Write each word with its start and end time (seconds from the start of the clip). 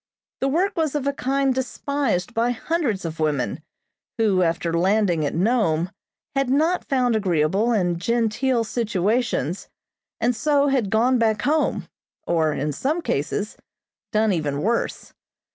The 0.39 0.47
work 0.47 0.75
was 0.75 0.95
of 0.95 1.05
a 1.05 1.13
kind 1.13 1.53
despised 1.53 2.33
by 2.33 2.49
hundreds 2.49 3.05
of 3.05 3.19
women, 3.19 3.61
who, 4.17 4.41
after 4.41 4.73
landing 4.73 5.23
at 5.23 5.35
Nome, 5.35 5.91
had 6.35 6.49
not 6.49 6.85
found 6.89 7.15
agreeable 7.15 7.71
and 7.71 8.01
genteel 8.01 8.63
situations, 8.63 9.67
and 10.19 10.35
so 10.35 10.69
had 10.69 10.89
gone 10.89 11.19
back 11.19 11.43
home, 11.43 11.87
or, 12.25 12.51
in 12.51 12.71
some 12.71 13.03
cases, 13.03 13.57
done 14.11 14.33
even 14.33 14.63
worse. 14.63 15.13